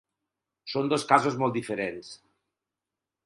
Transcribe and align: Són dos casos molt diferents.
Són 0.71 0.89
dos 0.93 1.05
casos 1.11 1.37
molt 1.43 1.59
diferents. 1.59 2.11